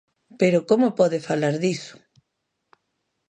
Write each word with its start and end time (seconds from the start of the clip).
¡Pero 0.39 0.59
como 0.69 0.95
pode 0.99 1.19
falar 1.29 1.55
diso! 1.63 1.95